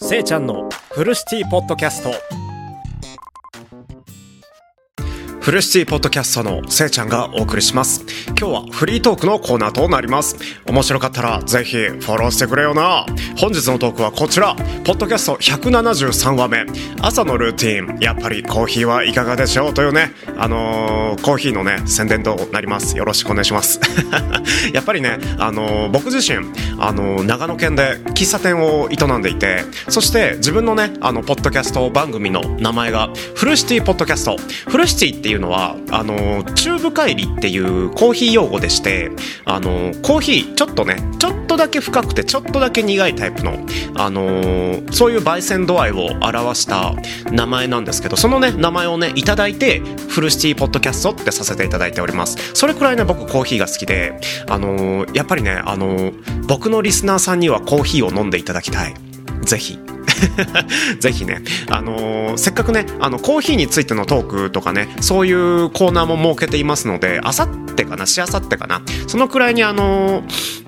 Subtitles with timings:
[0.00, 2.47] せいちゃんのフルシティポッドキャスト。
[5.48, 8.04] フルシティポッドキャストのせいちゃんがお送りします。
[8.38, 10.36] 今日はフリートークのコーナーとなります。
[10.66, 13.06] 面白かったらぜひフォローしてくれよな。
[13.38, 14.54] 本日のトークはこちら。
[14.84, 16.66] ポッドキャスト173話目。
[17.00, 17.98] 朝のルーティン。
[17.98, 20.12] やっぱりコーヒーはいかがでしょうというね。
[20.36, 22.98] あのー、コーヒーのね宣伝となります。
[22.98, 23.80] よろしくお願いします。
[24.74, 26.44] やっぱりねあのー、僕自身
[26.78, 34.36] あのー、長野県で喫茶店を営んでいてそして自分のねあのポッドキャスト番組の名前がフルシティポッドキャスト。
[34.68, 39.10] フルシティっていううのはあの中部帰りっていうコーヒー用語でして
[39.44, 43.58] あのコーヒーちょっとねちょっとだけ深くてちょっとだけ苦いタイプの
[43.96, 46.94] あのそういう焙煎度合いを表した
[47.32, 52.36] 名前なんですけどそのね名前をねいただいてフルシティポッドキャストってさせていただいております。
[52.54, 56.12] それくらいね僕コーヒーが好きであのやっぱりねあの
[56.46, 58.94] 僕のリスナーさんにはコーヒーを飲んでいただきたい。
[59.42, 59.87] ぜひ。
[61.00, 70.67] ぜひね、あのー、せっかくね、あの、コーヒーについてのトークとかね、そういうコーナーも設けていますので、あさってかな、しあさってかな、そのくらいにあのー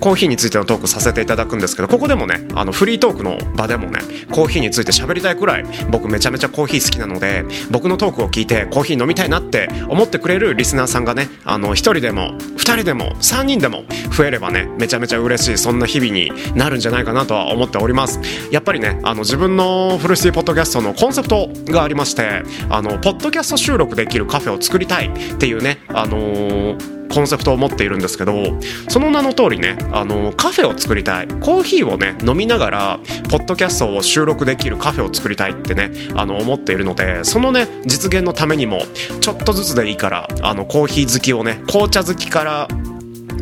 [0.00, 4.00] コーヒーについてのトークさせていただくんですけどここでもねあのフリートークの場でもね
[4.32, 13.84] コーヒーについて喋りたいくらい僕めちゃめちゃコーヒー好きなので僕のトークを聞いてコーヒー飲みたいなって思ってくれるリスナーさんがねあの1人でも2人でも3人でも
[14.16, 18.20] 増えればねめちゃめちゃ嬉しいそんな日々になるんじゃないかなとは思っております。
[18.50, 28.44] やっぱりねあの自分のフルシティポッドキャストのコンセプトがありましてあのポッドキャスト収録できるカフェを作りたいっていうねあのーコンセプトを持っているんですけど
[28.88, 31.28] その名の通りねあのカフェを作りたい。
[31.40, 38.82] コーヒーをね飲みながらポッドキャストを収録できるカフェを作りたいってねあの思っているのでそのね実現のためにも
[39.20, 42.68] ちょっとずつでいいからあのコーヒー好きをね紅茶好きから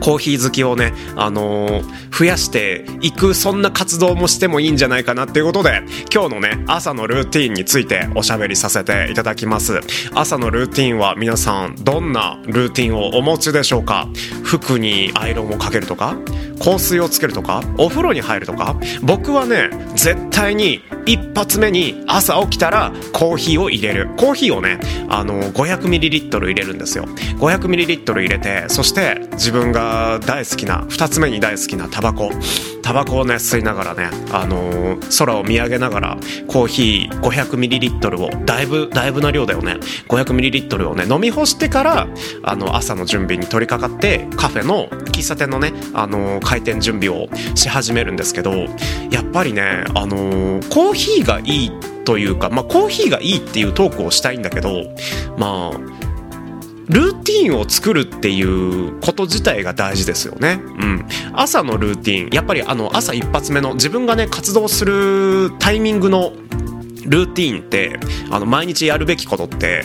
[0.00, 5.82] コーヒー好きをね、あのー、増やしていく、そんな活動もしてもいいんじゃないかなっていうことで、
[6.12, 9.80] 今日のね、朝のルーティンについておしゃべりさせていただきます。
[10.14, 14.08] 朝のルーティンは皆さん、どんなルーティンをお持ちでしょうか？
[14.45, 16.17] 服にアイロンをかけるとか
[16.62, 24.11] 香水をつけるとかお風呂に入るとか僕はね、絶対に一発目に朝起きたらコーヒーを入れる。
[24.19, 27.07] コーヒーをね、あの、500ml 入れるんですよ。
[27.39, 32.30] 500ml 入れて、そして自分が大好きな、二つ目に大好きなタバコ。
[32.83, 39.77] タバコをね、吸いながらね、あのー、空を見上げながら、コーヒー 500ml を、だいぶ、だいぶな量だよね。
[40.08, 42.08] 500ml をね、飲み干してから、
[42.42, 48.52] あの、朝の準備に取り掛かって、カフェの、喫茶店のね、あのー、開店準備をし始めるんですけど、
[49.11, 51.70] やっぱりね、あのー、コーヒーヒーがいい
[52.05, 54.95] というか、まあ、コーヒーがいいっていうトークをしたいんだけど、
[55.36, 55.79] まあ、
[56.89, 60.61] ルーティンを作るっていうこと自体が大事ですよね。
[60.63, 61.07] うん。
[61.35, 66.33] 朝のルーティン、やっぱりあの朝一発目の自分がね活動するタイミングの
[67.07, 67.98] ルーティンって
[68.30, 69.85] あの毎日やるべきことって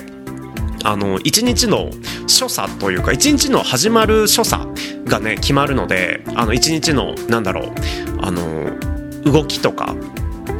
[0.83, 1.89] あの一日の
[2.27, 4.67] 所作というか一日の始まる所作
[5.05, 7.73] がね決まるのであの一日のなんだろう
[8.21, 8.71] あの
[9.23, 9.95] 動きとか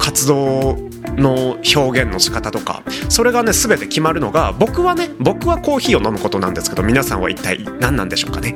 [0.03, 0.75] 活動
[1.17, 8.55] の表現の仕方とかそれがね全て決まるのが僕はね僕はコーヒーを飲むことなんですけど皆さんは一体何なんでしょうかね。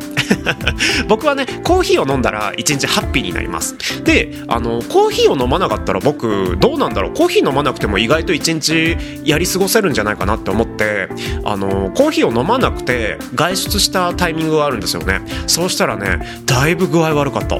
[1.07, 3.75] 僕はねコーヒーを飲んだら一日ハッピーになります。
[4.03, 7.13] であのコーヒーを飲まなかったら僕どうなんだろう。
[7.13, 11.09] コーヒー飲まなくても意外と一日やり過ごせるんじゃないかなって思って
[11.43, 15.21] あのコーヒーを飲まなくて外出したタイミングがあるんですよね。
[15.47, 17.59] そうしたらねだいぶ具合悪かった。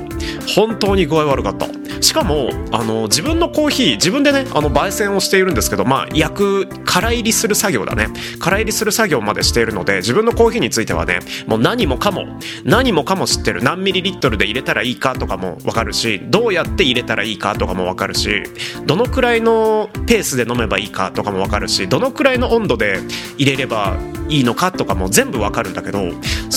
[0.56, 1.68] 本当に具合悪かった。
[2.02, 8.08] しかもあの自分のコーヒー自分でねあの焙煎をしているんですけどまあ焼く空入りする作業だね。
[8.40, 13.64] 空入りする作業までしているので自分のコーヒーについてはねもう何もかも何もかも知ってる。
[13.64, 18.44] 何ミリリットルで入れたらいいかとかも分かるしどうやって入れたらいいかとかも分かるし
[18.86, 23.00] どのくらいのペースで飲めばいいかとかも分かるしどのくらいの温度で
[23.38, 23.98] 入れれば
[24.30, 26.00] いいのかとかも全部分かるんだけど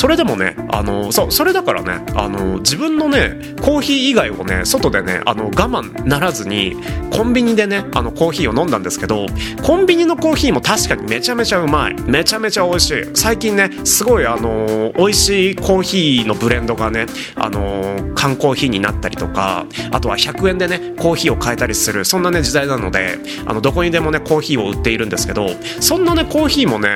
[0.00, 6.74] それでもねあのそうそれだからねあの自分のねコーヒー以外をね外でねあの我慢ならずに
[7.12, 9.26] コンビニでねあのコーヒーを飲んだんですけど
[9.62, 11.94] コンビニのコーヒーも確かにめちゃめちゃうまい。
[12.06, 13.10] めちゃめちゃ美味しい。
[13.12, 17.04] 最近ねすごいあの美味しいコーヒーのブレンドがね
[17.34, 22.06] あの缶コーヒーになったりとかあとは100円でねコーヒーを買えたりする。
[22.06, 25.48] そんなね時代なのであのどこにでもねコーヒーを売っているんですけど
[25.80, 26.88] そんなねコーヒーもね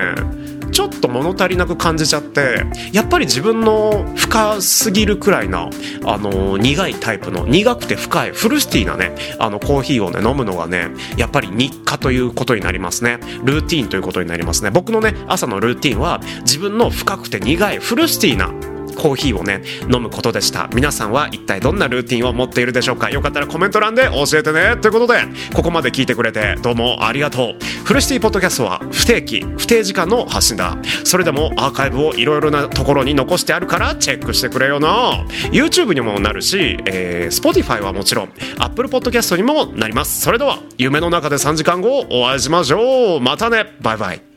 [0.74, 5.70] ちょっと物足りなく感じちゃってやっぱり自分の深すぎるくらいな
[6.04, 13.20] あの苦いタイプの苦くて深いフルシティなねあのコーヒーをね飲むのがねやっぱり日課ということになりますね。
[13.44, 14.70] ルーティンということになりますね。
[14.72, 19.62] 僕のね朝のルーティンは自分の深くて苦いフルシティなコーヒーをね
[19.92, 20.68] 飲むことでした。
[20.74, 23.10] 皆さんは一体どんなルーティンを持っているでしょうか？
[23.10, 24.76] よかったらコメント欄で教えてね。
[24.76, 25.22] ということで
[25.54, 27.64] ここまで聞いてくれてどうもありがとう。
[27.84, 30.76] フルシティポッドキャストは不定期不定時間の発信だ。
[31.04, 35.24] それでもアーカイブをいろいろなところに残してあるからチェックしてくれよな。
[35.52, 40.20] YouTube にもなるし、えー、Spotify はもちろん Apple Podcast にもなります。
[40.20, 43.20] それでは夢の中で3時間後お会いしましょう。
[43.20, 43.74] またね。
[43.80, 44.33] バイバイ。